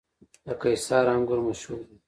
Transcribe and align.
د 0.45 0.47
قیصار 0.61 1.05
انګور 1.13 1.39
مشهور 1.47 1.79
دي 1.87 1.95